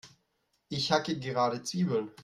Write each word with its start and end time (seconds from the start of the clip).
Ich 0.69 0.91
hacke 0.91 1.19
gerade 1.19 1.61
Zwiebeln. 1.61 2.09